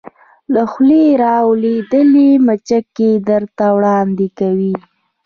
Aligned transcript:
له 0.53 0.63
خولې 0.71 1.05
را 1.23 1.35
لویدلې 1.61 2.29
مچکې 2.45 3.09
درته 3.29 3.65
وړاندې 3.75 4.27
کوې 4.39 4.73